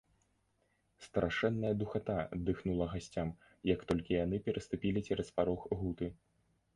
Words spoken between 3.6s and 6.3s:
як толькі яны пераступілі цераз парог гуты.